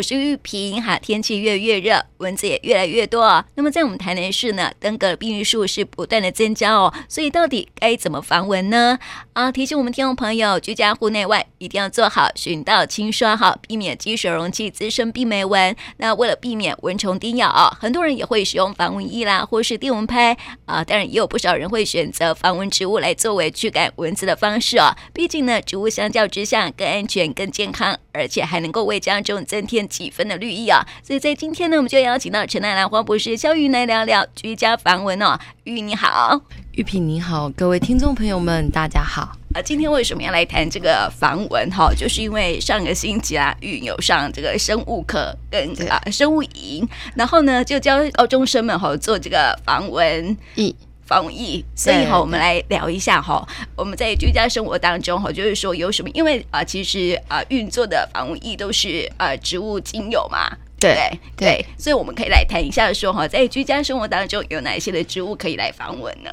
[0.00, 0.98] 我是玉萍哈。
[0.98, 3.44] 天气越越热，蚊子也越来越多。
[3.54, 6.90] 那么在我们台南市呢，登革病例数是不断的增加哦。
[7.06, 8.98] 所以到底该怎么防蚊呢？
[9.34, 15.76] 啊，提醒我们听众朋友，居家户内外一定要做好寻道清刷哈，避免积水容器滋生病媒蚊。
[15.98, 20.82] 那为了避免蚊虫叮咬啊，很多人也会使用防蚊液啦，或是电蚊拍啊。
[20.82, 24.96] 当然也有不少人会选择防蚊植物来作为驱赶蚊子的方式哦。
[25.12, 30.86] 毕竟呢，植物相较之下更安全、更健康，而且还能够为家中增添几分的绿意啊。
[31.02, 35.38] 所以在今天呢，我们就邀请到陈奈兰花博士肖玉来聊聊居家防蚊哦。
[35.64, 36.40] 玉你好，
[36.72, 39.36] 玉萍你好，各位听众朋友们，大家好。
[39.54, 41.92] 啊，今天为什么要来谈这个防蚊哈？
[41.92, 50.74] 就是因为上个星期啊，玉有上这个生物课跟啊生物营，然后呢就教高中生们哈做这个防蚊液。
[51.10, 53.44] 防蚊液，所以哈，我们来聊一下哈。
[53.74, 56.08] 我们在居家生活当中哈，就是说有什么？
[56.14, 66.30] 因为啊，其实啊，运作的防蚊液都是呃植物精油嘛，对对，对，所以我们可以来谈一下说哈，在居家生活当中有哪些的植物可以来防蚊呢？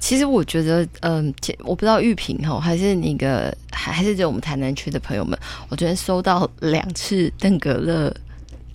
[0.00, 8.10] 其实我觉得，嗯，我不知道玉萍哈，还是那个，还还是就我们台南区的朋友们，我昨天收到两次登革热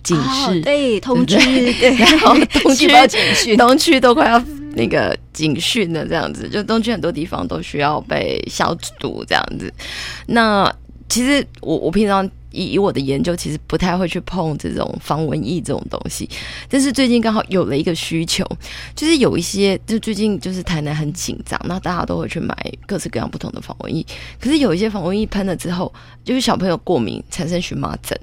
[0.04, 2.32] 警示，哦、对，通知，对，然后
[2.62, 4.40] 东区警讯，东区都快要。
[4.74, 9.72] 那个警讯的这样子，就东区很多地方都需要被消毒这样子。
[10.26, 10.72] 那
[11.08, 16.28] 其实我我平常以以我的研究，其实不太会去碰这种防蚊液这种东西。
[16.68, 18.46] 但是最近刚好有了一个需求，
[18.94, 22.54] 就是有一些就最近就是台南很紧张，那大家都会去买
[22.86, 24.04] 各式各样不同的防蚊液。
[24.40, 25.92] 可是有一些防蚊液喷了之后，
[26.24, 28.18] 就是小朋友过敏产生荨麻疹。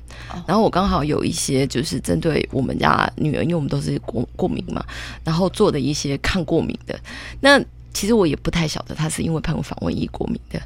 [0.48, 4.86] 然后我刚好有一些就是针对我们家女儿，因为我们都是过过敏嘛，
[5.24, 7.00] 然后做的一些抗过敏的。
[7.42, 7.60] 那
[7.94, 10.62] 其实我也不太晓得她是因为喷防蚊液过敏的。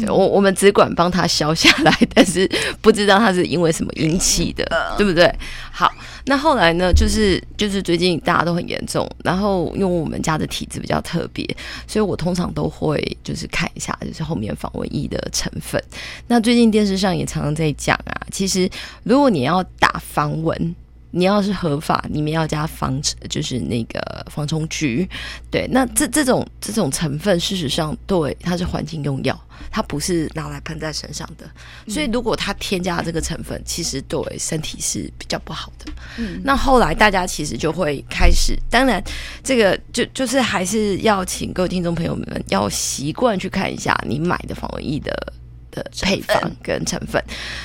[0.00, 4.64] 对，我我们只管帮他消下来，但是不知道他是因为什么引起的，
[4.96, 5.32] 对不对？
[5.70, 5.92] 好，
[6.26, 6.92] 那后来呢？
[6.92, 11.46] 就是就是最近大家都很严重，然后因为我们家的体质比较特别，
[11.86, 15.82] 所以我通常都会就是看一下，就是后面防蚊液的成分。
[16.26, 18.68] 那最近电视上也常常在讲啊，其实
[19.02, 20.74] 如果你要打防蚊。
[21.10, 25.08] 你要是合法，里面要加防，就是那个防虫菊，
[25.50, 29.38] 对，那这这种这种成分，事实上对它是环境用药，
[29.70, 31.50] 它不是拿来喷在身上的，
[31.88, 35.92] 所以如果它添加这个成分，其实对身体是比较不好的。
[36.18, 39.02] 嗯，那后来大家其实就会开始，当然
[39.42, 45.32] 这个就就是还是要请各位听众朋友们要习惯去看一下你买的防蚊液的。
[45.70, 47.22] 的配方跟成分，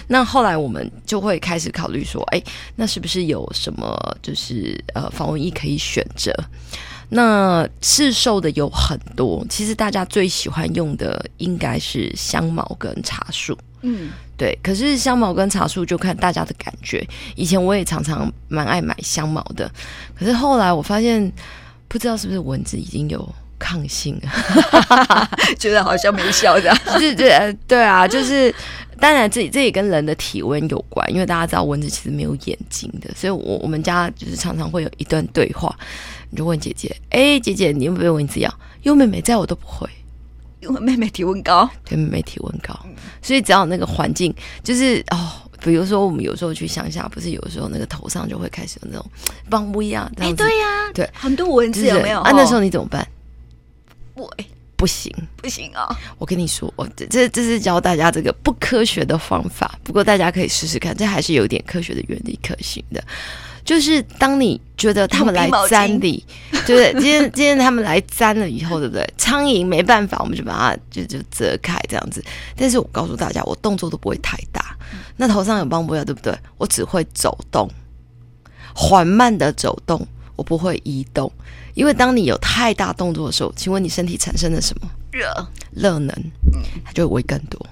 [0.08, 2.42] 那后来我们就会开始考虑说，哎，
[2.76, 6.34] 那是不是有什么就是呃防蚊液可以选择？
[7.10, 14.58] 那市售的有很多，其实大家最喜欢用的应该是香茅跟茶树，嗯，对。
[14.64, 17.08] 可是香茅跟茶树就看大家的感觉。
[17.36, 19.72] 以前我也常常蛮爱买香茅的，
[20.16, 21.32] 可是后来我发现，
[21.88, 23.36] 不知道是不是蚊子已经有。
[23.66, 24.16] 抗性，
[25.58, 28.54] 觉得好像没效的，是，对，对啊， 就是
[29.00, 35.76] 当然，这这也跟人的体温有关，因为大家知道蚊子其实没有眼睛的，所以我我们家就是常常会有一段对话，
[36.30, 38.54] 你就问姐姐，哎、欸，姐姐，你有没有蚊子咬？
[38.84, 39.90] 因为妹妹在我都不会，
[40.62, 42.78] 因为妹妹体温高，对，妹妹体温高，
[43.24, 44.32] 所以只要那个环境，
[44.64, 45.18] 就是哦，
[45.64, 49.06] 比如说我们有时候去乡下，不是有时候那个头上就会开始有那种
[49.50, 52.22] 棒不一样，哎、欸，对呀、啊，对，很多蚊子有没有？
[52.22, 53.06] 啊，那时候你怎么办？
[54.16, 54.32] 不，
[54.76, 55.88] 不行，不行啊！
[56.18, 63.04] 我跟你说，我这这这是教大家这个不科学的方法，不过大家可以试试看，这还是有点科学的原理可行的。
[63.64, 66.24] 就是当你觉得他们来粘你，
[66.66, 66.94] 对不对？
[66.94, 69.08] 今天 今天他们来粘了以后，对不对？
[69.18, 72.24] 苍蝇没办法，我们就把它就就折开这样子。
[72.56, 74.78] 但是我告诉大家，我动作都不会太大。
[75.18, 76.38] 那头上有帮不了，对不对？
[76.58, 77.68] 我只会走动，
[78.74, 80.08] 缓慢的走动。
[80.38, 81.32] 我不会移动，
[81.76, 84.90] 因为当你有太大动作的时候，请问你身体产生了什么？
[85.12, 86.16] 热，热能，
[86.84, 87.64] 它就会围更多，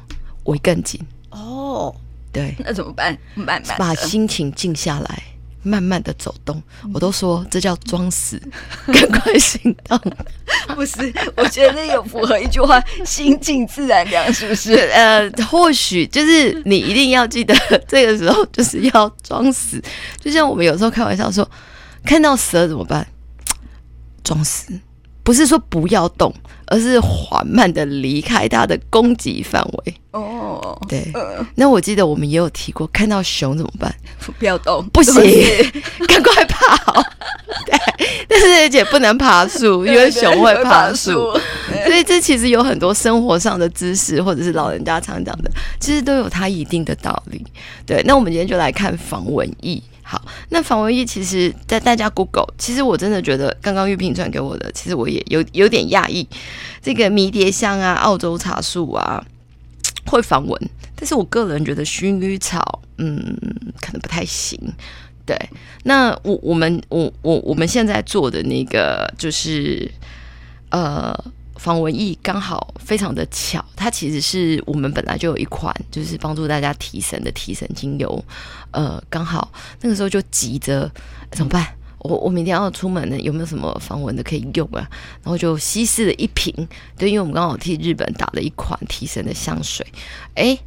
[0.43, 0.99] 围更紧。
[1.31, 1.93] 哦，
[2.31, 3.17] 对，那怎么办？
[3.33, 5.23] 慢慢把心情静下来，
[5.63, 6.61] 慢慢的走动。
[6.93, 8.41] 我都说这叫装死，
[8.87, 9.99] 赶快行动。
[10.75, 14.73] 不是，我觉得那有符合一句话：心静自然凉，是不是？
[14.93, 17.55] 呃，或许就是你一定要记得，
[17.87, 19.81] 这个时候就是要装死。
[20.19, 21.49] 就像我们有时候开玩笑说。
[22.05, 23.07] 看到蛇怎么办？
[24.23, 24.71] 装死，
[25.23, 26.33] 不是说不要动，
[26.67, 29.93] 而是缓慢的离开它的攻击范围。
[30.11, 31.11] 哦，对。
[31.55, 33.93] 那我记得我们也有提过，看到熊怎么办？
[34.39, 35.13] 不要动，不行，
[36.07, 37.03] 赶快跑。
[37.65, 37.77] 对
[38.27, 41.31] 但是而且不能爬树，因为熊会爬树，
[41.85, 47.45] 所以这其实有很多生活上的知识，或者是老人家常讲的，其实都有它一定的道理。
[47.85, 49.81] 对，那我们今天就来看防蚊液。
[50.13, 56.27] 好，那防蚊液其实，在大家 Google，其实我真的觉得，刚刚玉萍传给我的，其实我也有有点讶异，
[56.83, 59.25] 这个迷迭香啊、澳洲茶树啊，
[60.05, 63.35] 会防蚊，但是我个人觉得薰衣草，嗯，
[63.81, 64.55] 可能不太行。
[65.25, 65.35] 对，
[65.81, 69.89] 那我我们我我我们现在做的那个就是
[70.69, 71.11] 呃
[71.55, 78.25] 防蚊液，刚好非常的巧，它其实是我们本来就有一款就是帮助大家提神的提神精油，
[78.71, 79.51] 呃，刚好
[79.81, 80.91] 那个时候就急着
[81.31, 81.67] 怎么办？
[81.99, 84.87] 我我明天要出门呢，有没有什么防蚊的可以用啊？
[85.23, 86.53] 然后就稀释了一瓶，
[86.97, 89.85] 对，因为我们刚好替日本打了一款提神的香水，
[90.35, 90.57] 哎，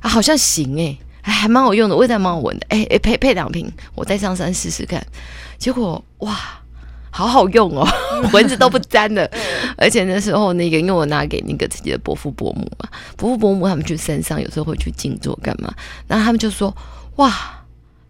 [0.00, 0.98] 好像行哎。
[1.22, 2.66] 还还蛮好用的，味道蛮好闻的。
[2.68, 5.04] 哎哎，配配两瓶，我带上山试试看。
[5.58, 6.38] 结果哇，
[7.16, 7.86] 好好用哦，
[8.32, 9.30] 蚊子都不沾的。
[9.78, 15.72] 而且那时候那个，因为我拿给那个自己的伯父伯母嘛，伯父伯母他们去山上有时候会去静坐干嘛，
[16.06, 16.76] 然后他们就说：
[17.16, 17.34] 哇，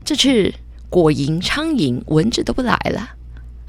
[0.05, 0.53] 这次
[0.91, 3.11] 果蝇苍蝇蚊子都不来了。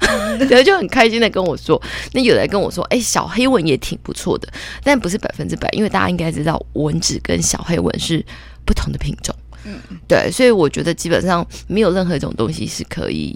[0.00, 1.80] 然后就很开心的跟我说，
[2.12, 4.48] 那有人跟我说，哎，小黑蚊也挺不错的，
[4.82, 8.24] 但不是百分之百，因为大家应该知道，蚊子跟小黑蚊是。
[8.68, 9.34] 不同的品种，
[9.64, 13.34] 嗯，对，所以我觉得基本上没有任何一种东西是可以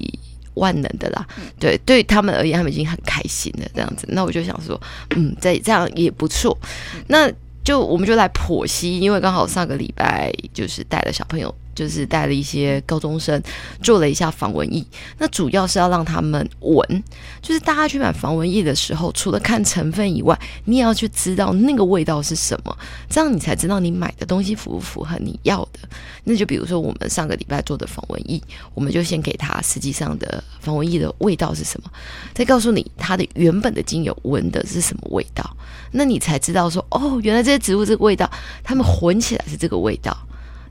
[0.55, 1.27] 万能的啦。
[1.39, 4.07] 嗯、对，对他们而言，他们已经很开心了，这样子。
[4.11, 4.81] 那我就想说，
[5.17, 6.57] 嗯，这这样也不错。
[6.63, 7.33] 嗯、那
[7.65, 11.55] 就我们就来剖析，因为刚好上个礼拜就是带了小朋友。
[11.75, 13.41] 就是带了一些高中生
[13.83, 14.85] 做了一下防蚊液，
[15.19, 17.05] 那主要是要让他们闻。
[17.41, 22.77] 就是大家去买防蚊液的时候，除了看成分以外，你也要去知道那个味道是什么，
[23.11, 25.81] 这样你才知道你买的东西符不符合你要的。
[26.25, 28.41] 那就比如说我们上个礼拜做的防蚊液，
[28.75, 31.91] 我们就先给他实际上的防蚊液的味道是什么，
[32.33, 35.57] 再告诉你它的原本的精油闻的是什么味道，
[35.91, 38.31] 那你才知道说哦，原来这些植物这个味道，
[38.63, 40.17] 它们混起来是这个味道。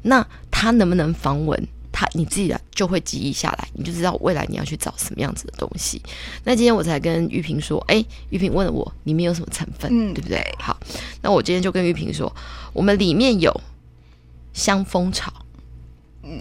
[0.03, 1.67] 那它能不能防蚊？
[1.93, 6.01] 它你自己啊就会记忆下来，你就知道未来你要去找什么样子的东西。
[6.45, 10.41] 那今天我才跟玉萍说，哎，玉萍问了我里面有什么成分，嗯、对不对？
[10.57, 10.79] 好，
[11.21, 12.33] 那我今天就跟玉萍说，
[12.71, 13.53] 我们里面有
[14.53, 15.40] 香蜂草。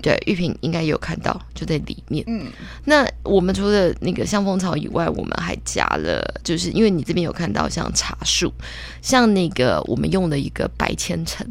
[0.02, 2.22] 对，玉萍应该也有看到，就在里面。
[2.26, 2.46] 嗯，
[2.84, 8.52] 那我们除了那个香蜂草以外，我们还加了，就是因为你这边有看到像茶树，
[9.00, 11.46] 像那个我们用的一个白千层，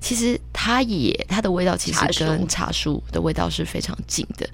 [0.00, 4.48] 其实它也它的味道其实跟茶树的味道是非常近的。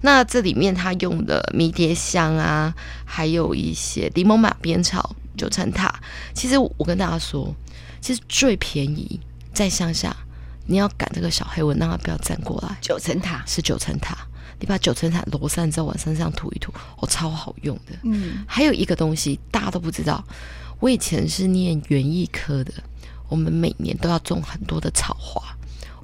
[0.00, 2.74] 那这里面它用的迷迭香啊，
[3.04, 5.94] 还有一些柠檬马鞭草、九层塔。
[6.32, 7.54] 其实我跟大家说，
[8.00, 9.20] 其实最便宜
[9.52, 10.16] 在乡下。
[10.70, 12.78] 你要赶这个小黑蚊，让它不要站过来。
[12.80, 14.16] 九层塔是九层塔，
[14.60, 17.92] 你把九层塔罗散之后，往身上涂一涂，哦，超好用的。
[18.04, 20.24] 嗯，还有一个东西大家都不知道，
[20.78, 22.72] 我以前是念园艺科的，
[23.28, 25.42] 我们每年都要种很多的草花，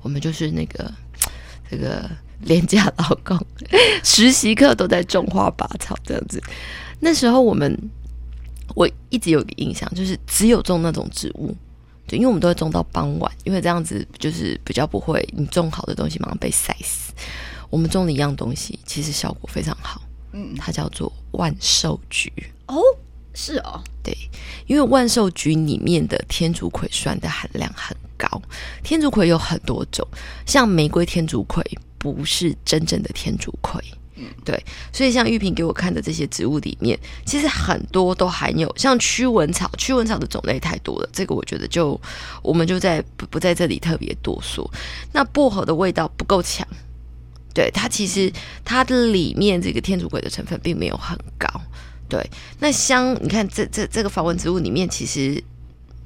[0.03, 0.93] 我们就是那个
[1.71, 2.11] 这个
[2.41, 3.41] 廉价劳工，
[4.03, 6.43] 实习课都在种花拔草这样子。
[6.99, 7.73] 那时候我们
[8.75, 11.57] 我一直有个印象，就是只有种那种植物。
[12.07, 17.13] 对，因为我们都会种到傍晚，因为这样子就是比较不会你种好的东西马上被晒死。
[17.69, 20.01] 我们种的一样东西，其实效果非常好。
[20.33, 22.33] 嗯，它叫做万寿菊。
[22.67, 22.77] 哦，
[23.35, 24.17] 是哦，对，
[24.67, 28.41] 因为万寿菊里面的天竺葵酸的含量很高。
[28.83, 30.07] 天竺葵有很多种，
[30.47, 31.63] 像玫瑰天竺葵
[31.99, 33.83] 不是真正的天竺葵。
[34.19, 34.59] 嗯，对，
[34.93, 42.01] 所以像玉萍给我看的这些植物里面，其实很多都含有像驱蚊草，驱蚊草的种类太多了，这个我觉得就
[42.43, 44.67] 我们就在不不在这里特别多说。
[45.13, 46.67] 那薄荷的味道不够强，
[47.53, 48.33] 对，它其实
[48.65, 51.47] 它的里面这个天竺葵的成分并没有很高，
[52.09, 52.27] 对。
[52.59, 55.45] 那香，你看这这这个防蚊植物里面其实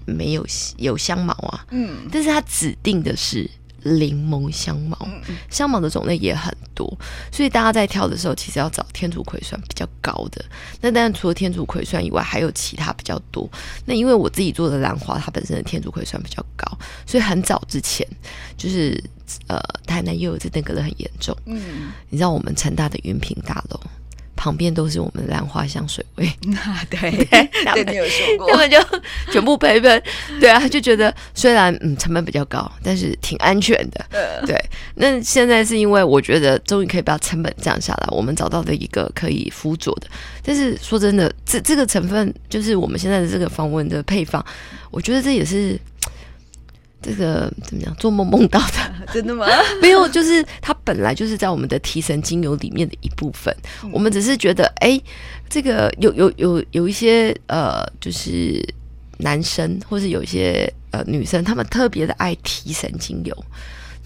[0.05, 0.45] 没有
[0.79, 3.49] 有香茅啊，嗯，但是它指定的是。
[3.83, 5.09] 柠檬香茅，
[5.49, 6.87] 香茅的种类也很多，
[7.33, 10.45] 所以大家在挑的时候，其实要找天竺葵酸比较高的。
[10.81, 13.49] 那当然，除了天竺葵酸以外，还有其他比较多。
[13.85, 16.67] 那因为我自己做的兰花，它本身的天竺葵酸比较高，
[17.07, 18.07] 所以很早之前，
[18.57, 19.03] 就是
[19.47, 21.37] 呃，台南又有这登革热很严重。
[21.47, 23.81] 嗯，你知道我们成大的云品大楼。
[24.41, 26.25] 旁边都是我们的兰花香水味，
[26.57, 27.11] 啊，对，
[27.75, 28.79] 对，你有说过，他们就
[29.31, 30.03] 全部赔本，
[30.41, 34.59] 对啊，就觉得虽然嗯成本比较高，但是挺安全的，对。
[34.95, 40.07] 那现在是因为我觉得终于可以把成本降下来，我们找到了一个可以辅佐的。
[40.43, 44.43] 但是说真的，这这个成分就是我们现在的这个防蚊的配方，
[44.91, 45.79] 我觉得这也是
[47.03, 47.95] 这个怎么样？
[47.97, 49.47] 做梦梦到的， 真的吗？
[49.81, 53.55] 没有，就是它本来就是在我们的提神精油里面的一部分。
[53.83, 55.01] 嗯、我们只是觉得，哎，
[55.49, 58.63] 这个有有有有一些呃，就是
[59.19, 63.45] 男生或是有一些呃女生，他们特别的爱提神精油。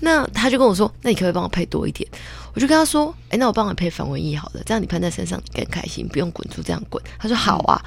[0.01, 2.07] 那他就跟我说：“那你可不可以帮我配多一点？”
[2.53, 7.83] 我就跟他说：“哎，那我帮你配防蚊液好了，这样你喷在身上你更开心，不用滚珠这样滚。”他说：“好啊。”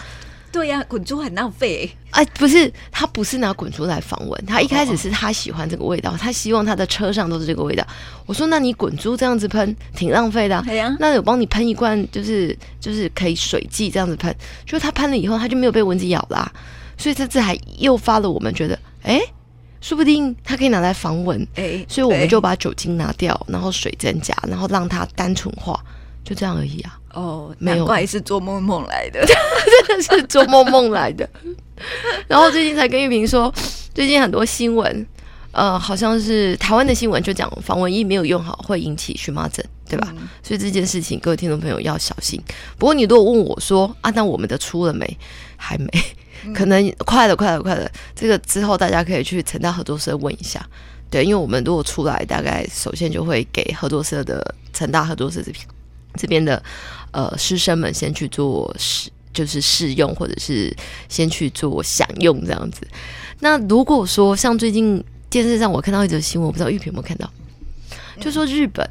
[0.58, 1.88] 对呀，滚珠很浪费。
[2.10, 7.86] 哎，不是，他不是拿滚珠来防蚊，他一开始是他喜欢这个味道，他希望他的车上都是这个味道。
[8.26, 10.60] 我说，那你滚珠这样子喷挺浪费的。
[10.66, 14.36] 对呀，那有帮你喷一罐，就是就是可以水剂这样子喷，
[14.66, 16.52] 就他喷了以后，他就没有被蚊子咬啦。
[16.98, 19.22] 所以这次还诱发了我们觉得，哎，
[19.80, 21.48] 说不定它可以拿来防蚊。
[21.54, 25.80] 哎，所以我们就把酒精拿掉，然后水增加，然后让它单纯化，
[26.24, 26.97] 就这样而已啊。
[27.14, 31.28] 哦，难怪是做梦梦来的， 真的是做梦梦来的。
[32.28, 33.54] 然后最近才跟玉萍说，
[33.94, 35.08] 最近很多新闻，
[35.52, 40.14] 呃，好像是台湾的新闻就讲防蚊液没有用好会引起荨麻疹，对吧？
[40.18, 42.42] 嗯、所以这件事情各位听众朋友要小心。
[42.78, 45.18] 不过你如果问我说啊，那我们的出了没？
[45.56, 45.90] 还没，
[46.54, 47.90] 可能快了，快了，快了。
[48.16, 50.64] 这个之后大家可以去成大合作社问一下，
[51.10, 55.64] 对，因为我们如果出来，大概首先就会给合作社的成大合作社这边
[56.18, 56.62] 这边的。
[57.12, 60.76] 呃，师生们先去做试，就是试用，或者是
[61.08, 62.86] 先去做享用这样子。
[63.40, 67.32] 那如果说像最近电视上我看到一则新闻，我不知道玉萍有没有看到，
[68.20, 68.88] 就说日本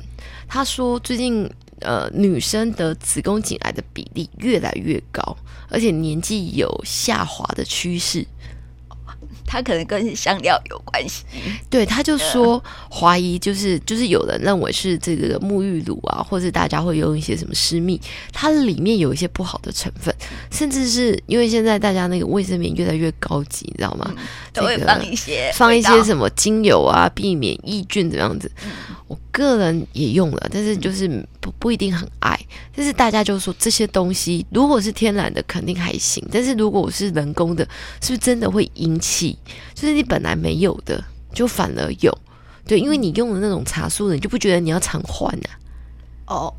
[0.49, 1.49] 他说最近
[1.81, 5.37] 呃女生的子宫颈癌的比例越来越高，
[5.69, 8.27] 而且年纪有下滑的趋势。
[9.47, 11.25] 他可能跟香料有关系，
[11.71, 18.01] 对，他就说怀疑就是就是有人认为是这个沐浴乳啊，或者大家会用一些什么私密，
[18.33, 20.15] 它里面有一些不好的成分，
[20.51, 24.13] 甚至是因为现在大家那个卫生棉越来越高级，你知道吗？
[24.17, 28.51] 嗯、都会放一些放一些什么精油啊，避免抑菌这样子。
[28.65, 28.71] 嗯、
[29.07, 31.07] 我个人也用了，但是就是
[31.41, 32.39] 不不一定很爱。
[32.75, 37.63] 但是大家就说这些东西如果是天然的肯定还行，但是如果我是人工的，
[38.01, 39.39] 是不是真的会引起？
[39.75, 42.17] 就是你本来没有的，就反而有，
[42.67, 45.49] 对，因为你用的那种茶树的，你就不觉得你要常换呢？
[46.27, 46.53] 哦，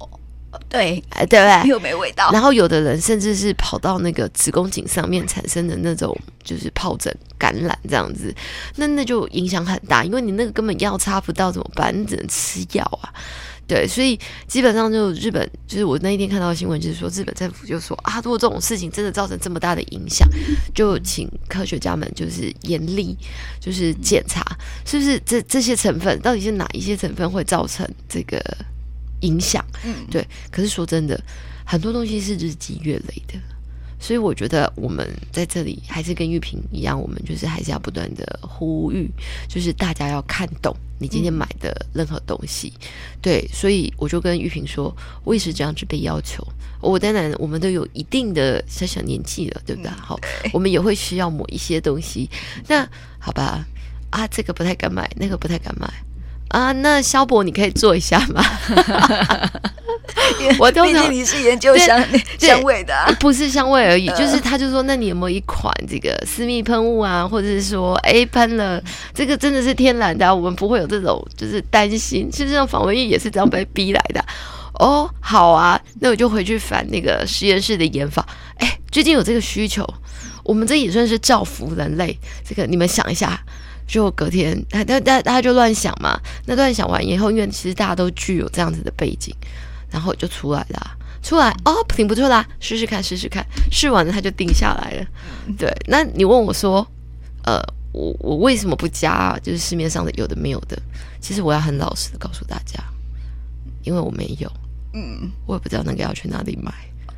[0.70, 1.70] 对，哎，对不对？
[1.70, 2.30] 又没味道。
[2.32, 8.34] 然后有的人甚至是跑到那个子宫颈上面产生的那种，就是疱疹感染这样子，
[8.75, 11.94] 那那就影响很大，因为你那个根本药擦不到怎么办？
[11.98, 13.13] 你只能吃药啊。
[13.68, 20.25] 对，所以基本上就日本，就是我那一天看到的新闻，就是说日本政府就说啊，如果这种事情真的造成这么大的影响，
[20.74, 23.18] 就请科学家们就是严厉，
[23.60, 24.42] 就是检查
[24.86, 28.42] 是不是这这些成分到底是哪一些成分会造成这个
[29.22, 29.66] 影响。
[29.84, 30.26] 嗯，对。
[30.52, 31.20] 可是说真的，
[31.66, 33.34] 很多东西是日积月累的。
[34.00, 39.10] 所以我觉得我们在这里还是跟玉萍一样，我们就是还是要不断的呼吁，
[39.50, 42.72] 就是大家要看懂你今天买的任何东西。
[42.76, 42.88] 嗯、
[43.24, 46.48] 对，所以我就跟玉萍说，我也是这样子被要求。
[46.80, 49.90] 我当然我们都有一定的小小年纪了，对不对？
[49.90, 50.20] 嗯、好，
[50.54, 52.30] 我们也会需要某一些东西。
[52.68, 53.66] 那好吧，
[54.12, 55.92] 啊，这个不太敢买，那个不太敢买
[56.50, 56.72] 啊。
[56.72, 58.44] 那萧博，你可以做一下吗？
[60.60, 62.04] 我毕竟你是研究香
[62.38, 64.08] 香味的，啊，不是香味而已。
[64.10, 67.27] 就是他就说，那你有没有一款这个私密喷雾啊？
[67.27, 68.82] 或者是说，哎，喷了
[69.13, 72.30] 这个真的是天然的，啊，我们不会有这种就是担心。
[72.32, 74.24] 其实这种防蚊液也是这样被逼来的。
[74.74, 78.25] 哦，好啊，那我就回去反那个实验室的研发。
[78.58, 79.88] 哎，最近有这个需求，
[80.44, 82.18] 我们这也算是造福人类。
[82.48, 83.39] 这个你们想一下，
[83.88, 86.20] 就隔天他他他他就乱想嘛。
[86.46, 89.34] 那乱想完以后，因为其实大家都具有这样子的背景。
[89.89, 93.41] 然后就出来了，出来哦，挺不错啦，试试看，试试看，
[93.72, 95.08] 试完了他就定下来了。
[95.58, 96.86] 对，那你问我说，
[97.46, 97.58] 呃，
[97.94, 99.39] 我我为什么不加？
[99.41, 100.77] 就是市面上的有的没有的，
[101.22, 102.84] 其实我要很老实的告诉大家，
[103.84, 104.51] 因为我没有，
[104.94, 106.70] 嗯，我也不知道那个要去哪里买。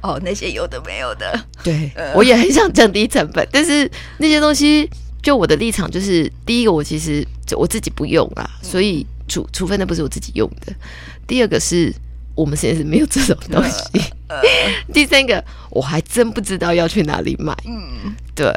[0.02, 4.88] 哦，那些有的没有的，对，呃、我也很想降低成本，但是那些东西，
[5.22, 10.74] 就我的立场就是，第一个我其实就我自己不用啊，所以除除非那不是我自己用的，
[11.28, 11.94] 第二个是。
[12.36, 14.02] 我们现在是没有这种东西。
[14.94, 17.54] 第三个，我还真不知道要去哪里买。
[17.66, 18.50] 嗯，对，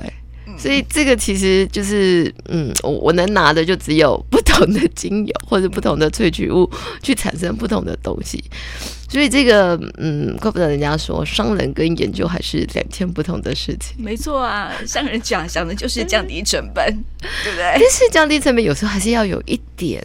[0.57, 6.71] 所以这个其实就是，嗯，我我能拿的就只有不同的精油或者不同的萃取物
[7.03, 8.45] 去产生不同的东西。
[9.13, 13.95] 所以这个，嗯，怪不得人家说商人跟研究还是两件不同的事情。
[14.03, 16.83] 没错啊，商人讲想的就是降低成本，
[17.45, 17.73] 对不对？
[17.75, 20.03] 但是降低成本有时候还是要有一点。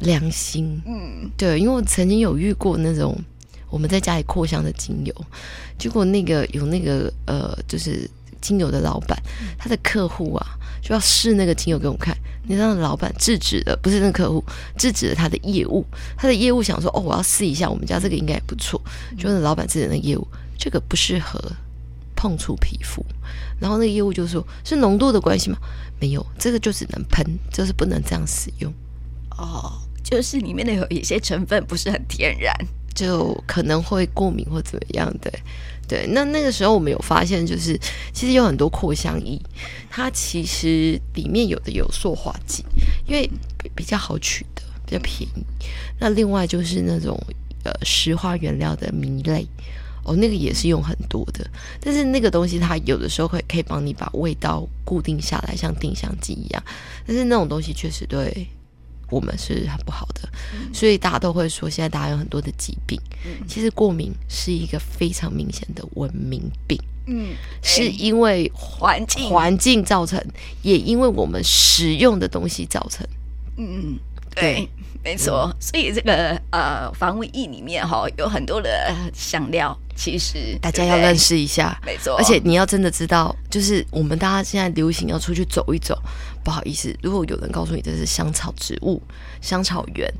[0.00, 3.18] 良心，嗯，对，因为我曾经有遇过那种
[3.70, 5.12] 我们在家里扩香的精油，
[5.78, 8.08] 结果那个有那个呃，就是
[8.40, 9.18] 精油的老板，
[9.58, 10.46] 他的客户啊
[10.80, 12.16] 就要试那个精油给我们看。
[12.44, 14.42] 你知道，老板制止了，不是那个客户
[14.78, 15.84] 制止了他的业务，
[16.16, 18.80] 他的业务想说，哦，我要试一下，我们家这个应该也不错。
[19.18, 20.26] 就是老板制止的业务，
[20.58, 21.38] 这个不适合
[22.16, 23.04] 碰触皮肤。
[23.60, 25.58] 然后那个业务就说，是浓度的关系吗？
[26.00, 28.72] 没有，这个就只能喷，就是不能这样使用。
[29.36, 32.54] 哦，就是里面的有一些成分不是很天然，
[32.94, 35.32] 就可能会过敏或怎么样的。
[35.86, 37.78] 对，那那个时候我们有发现，就是
[38.12, 39.40] 其实有很多扩香仪，
[39.88, 42.62] 它其实里面有的有塑化剂，
[43.06, 43.26] 因为
[43.74, 45.44] 比较好取得，比较便宜。
[45.98, 47.18] 那另外就是那种
[47.64, 49.46] 呃石化原料的醚类，
[50.04, 51.48] 哦，那个也是用很多的。
[51.80, 56.62] 但是那个东西它有的时候会可以帮你把味道固定下来，像定香剂一样。
[57.06, 58.46] 但是那种东西确实对。
[59.10, 63.00] 我们是很不好的，嗯、所以大家都会说，现在大家有很多的疾病。
[63.24, 66.78] 嗯、其实过敏是一个非常明显的文明病。
[67.06, 70.22] 嗯，是因为环境环境造成，
[70.62, 73.06] 也因为我们使用的东西造成。
[73.56, 73.98] 嗯嗯，
[74.34, 74.42] 对。
[74.54, 74.68] 对
[75.04, 81.80] 没错，所以这个呃防蚊液里面哈有很多的香料，其实大家要认识一下。
[81.86, 85.96] 没错，而且你要真的知道，就是我们大家现在流行要出去走一走。
[86.48, 89.02] 不好意思，如果有人告诉你这是香草植物、
[89.42, 90.10] 香草园，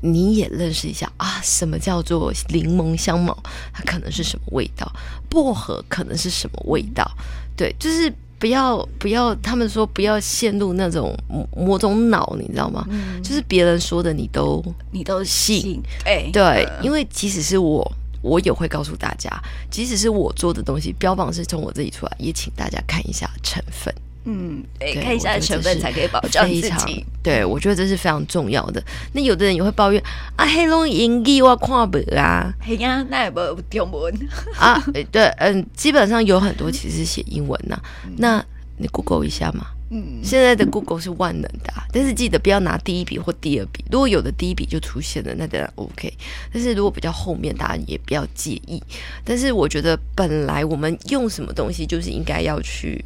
[0.00, 1.40] 你也认识一下啊。
[1.44, 3.40] 什么叫做柠檬香茅？
[3.72, 4.90] 它可能是什么味道？
[5.30, 7.08] 薄荷可能是什么味道？
[7.56, 8.12] 对，就是。
[8.38, 11.16] 不要不要，他们说不要陷入那种
[11.56, 12.84] 某种脑，你知道吗？
[12.90, 14.62] 嗯、就是别人说的你都
[14.92, 17.90] 你都信，哎，对，嗯、因为即使是我，
[18.20, 19.30] 我也会告诉大家，
[19.70, 23.94] 即使是我做的东西，标榜是从我这里出来，也请大家看一下成分。
[24.28, 27.06] 嗯，对，看一下成分才可以保障自己。
[27.22, 28.82] 对，我觉得这是非常重要的。
[29.12, 30.02] 那有的人也会抱怨
[30.34, 33.40] 啊，黑龙英语我看不啊，嘿呀，那也不
[33.70, 34.12] 中文
[34.58, 34.84] 啊。
[35.12, 37.82] 对，嗯，基本上有很多其实是写英文呐、啊。
[38.04, 38.44] 嗯、那
[38.78, 39.68] 你 Google 一下嘛。
[39.90, 43.84] 嗯，现在的 Google 是万能的、啊，但是记得不要拿第一笔或第二笔。
[43.92, 46.12] 如果有的第一笔就出现了，那当然 OK。
[46.52, 48.82] 但是如果比较后面，大家也不要介意。
[49.24, 53.00] 但是我觉得本来我们用什么东西，就是应该要去。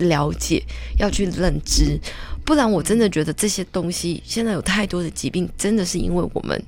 [0.00, 0.62] 了解，
[0.98, 1.98] 要去认知，
[2.44, 6.60] 不然我真的觉得这些东西现在有太多的疾病，真的是因为我们、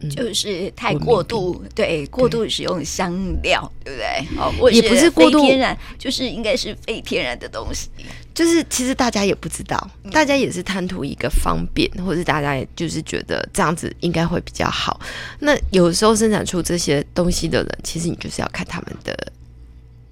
[0.00, 4.66] 嗯、就是太过度，对，过度使用香料，对，不对？
[4.66, 7.88] 哦，也不是过度天然，就是应该是非天然的东西。
[8.34, 15.00] 就是其实大家也不知道，大家也是贪图一个方便，或者大家也就是觉得这样子应该会比较好。
[15.38, 19.32] 那有时候生产出这些东西的人，其实你就是要看他们的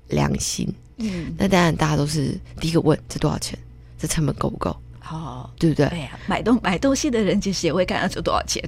[0.08, 0.66] 良心。
[0.96, 3.58] 嗯，那当然，大家都是第一个问这多少钱，
[3.98, 4.76] 这成本够不够？
[5.10, 5.86] 哦，对不对？
[5.88, 8.62] 对呀、啊，买东买东西的人其实也会看到这多少钱，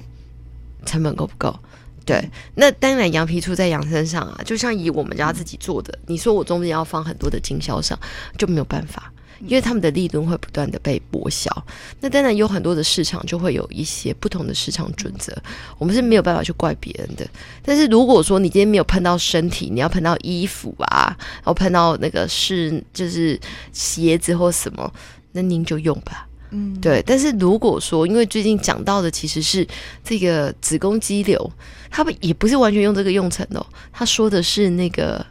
[0.85, 1.57] 成本够不够？
[2.05, 7.97] 对，嗯、那当然，羊皮出在羊身上啊，就像以我们家自己做的，你说我中间要放很多的经销商，
[8.37, 9.11] 就没有办法。
[9.41, 11.49] 因为他们的利润会不断的被剥削，
[11.99, 15.35] 那当然有很多的市场就会有一些不同的市场准则，
[15.77, 17.27] 我们是没有办法去怪别人的。
[17.61, 23.39] 但是如果说你今天没有碰到身体，你要碰到衣服啊，然后碰到那个是就是
[23.71, 24.91] 鞋子或什么，
[25.31, 26.27] 那您就用吧。
[26.51, 27.03] 嗯，对。
[27.05, 29.67] 但是如果说因为最近讲到的其实是
[30.03, 31.51] 这个子宫肌瘤，
[31.89, 35.25] 他们也不是完全用这个用程的哦，他说的是那个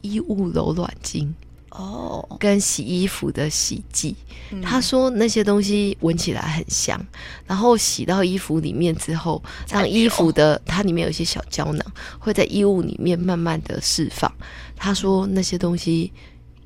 [0.00, 1.34] 衣物柔软精。
[1.74, 4.14] 哦，跟洗衣服的洗剂，
[4.50, 7.00] 嗯、他说那些东西闻起来很香，
[7.46, 14.30] 然后洗到衣服里面之后，让衣服的它里面有一些小胶囊会在衣物里面慢慢的释放。
[14.76, 16.12] 他说那些东西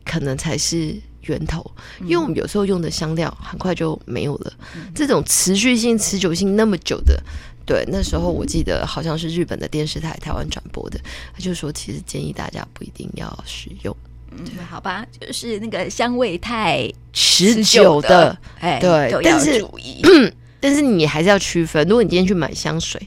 [0.05, 1.65] 可能才是源头，
[2.01, 4.53] 因为我们有时候用的香料很快就没有了。
[4.75, 7.23] 嗯、这种持续性、持久性那么久的，
[7.65, 10.99] 对，那时候我记得好像是日本的电视台台湾转播的，
[11.33, 13.97] 他就说其实建议大家不一定要使用。
[14.33, 20.01] 嗯，好吧，就是那个香味太持久的，哎，对，都要注意。
[20.03, 21.87] 但是，但是你还是要区分。
[21.89, 23.01] 如果你今天去买香水，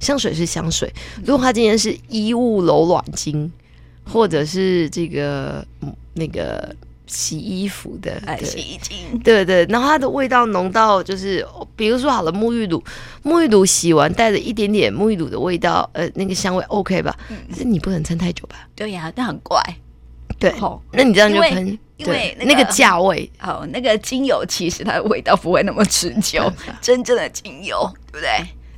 [0.00, 0.88] 香水是香水；
[1.24, 3.50] 如果它今天是衣物柔软巾，
[4.04, 5.66] 或者是这个
[6.14, 6.74] 那个
[7.06, 9.64] 洗衣服的，哎，洗衣精，对对。
[9.66, 11.46] 然后它的味道浓到就是，
[11.76, 12.82] 比如说好了，沐浴乳，
[13.24, 17.16] 沐浴乳洗完带着一点点沐浴乳的味道，呃，那个香味 OK 吧？
[17.30, 18.68] 嗯，但是你不能撑太久吧？
[18.74, 19.60] 对呀，但很怪。
[20.50, 20.54] 对，
[20.92, 26.52] 那你这样就喷，因为那个价位，哦，那个精油其实它的味道不会那么持久，
[26.82, 28.28] 真正的精油，对不对？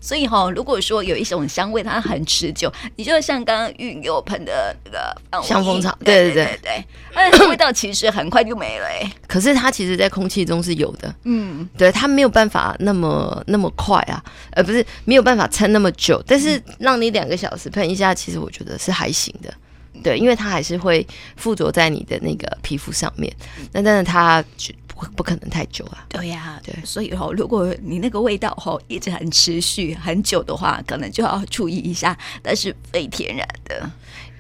[0.01, 9.11] 所以哈，如果说有一种香味它很持久，你就像刚刚玉给我喷的那个香蜂草，对对对对，但是味道其实很快就没了哎。
[9.27, 19.55] 可是它其实，在空气中是有的，嗯，对，它没有办法那么那么快啊，呃，不是没有办法撑那么久，但是让你两个小时喷一下，其实我觉得是还行的。
[20.03, 23.35] 对，因为它还是会附着在你的那个皮肤上面。
[23.73, 24.45] 那但是它
[24.87, 26.07] 不不可能太久啊。
[26.09, 32.17] 对呀、啊，对，所以哦，如果你那个味道哦一直很持续很久的话，可能就要注意一下。
[32.43, 33.91] 但是非天然的。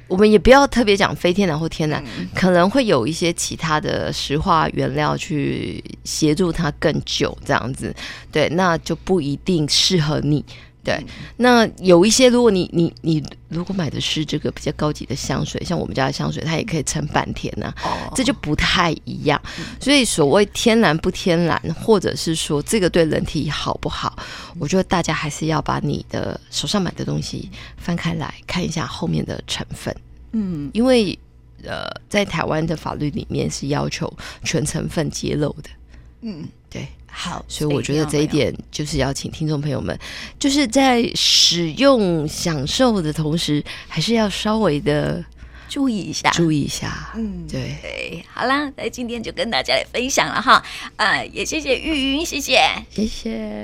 [0.06, 7.92] 我们也不要特别讲非天然或天然，嗯、可能会有一些其他的石化原料去协助它更久，这样子，
[8.30, 10.44] 对，那就不一定适合你。
[10.84, 11.06] 对，嗯、
[11.38, 19.40] 那有一些，如果你你你如果买的是这个比较高级的香水，像我们家的香水，它也可以撑半天呢、啊，哦、这就不太一样。
[19.58, 29.94] 嗯、所以所谓天然不天然，或者是说这个对人体好不好，嗯、我觉得大家还是要把你的手上买的东西翻开来看一下后面的成分。
[30.32, 31.18] 嗯，因为
[31.64, 35.70] 呃，在台湾的法律里面是要求全成分揭露的。
[36.24, 36.88] 嗯，对。
[37.16, 39.96] 好，所以我觉得这一点就是要请听众朋友们，
[40.36, 45.24] 就是在使用享受的同时，还是要稍微的
[45.68, 47.12] 注意一下，注意一下。
[47.14, 50.54] 嗯，对对，好啦，那今天就跟大家来分享了哈，
[50.96, 52.58] 啊、呃，也谢谢玉云，谢谢，
[52.90, 53.62] 谢谢。